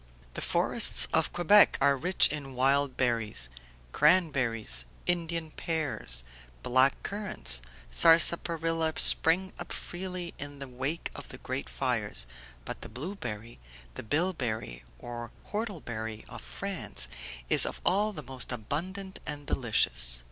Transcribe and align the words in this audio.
The 0.33 0.41
forests 0.41 1.07
of 1.13 1.31
Quebec 1.31 1.77
are 1.79 1.95
rich 1.95 2.27
in 2.29 2.55
wild 2.55 2.97
berries; 2.97 3.49
cranberries, 3.91 4.87
Indian 5.05 5.51
pears, 5.51 6.23
black 6.63 7.03
currants, 7.03 7.61
sarsaparilla 7.91 8.93
spring 8.95 9.53
up 9.59 9.71
freely 9.71 10.33
in 10.39 10.57
the 10.57 10.67
wake 10.67 11.11
of 11.13 11.29
the 11.29 11.37
great 11.37 11.69
fires, 11.69 12.25
but 12.65 12.81
the 12.81 12.89
blueberry, 12.89 13.59
the 13.93 14.01
bilberry 14.01 14.83
or 14.97 15.29
whortleberry 15.51 16.25
of 16.27 16.41
France, 16.41 17.07
is 17.47 17.63
of 17.67 17.79
all 17.85 18.11
the 18.11 18.23
most 18.23 18.51
abundant 18.51 19.19
and 19.27 19.45
delicious. 19.45 20.19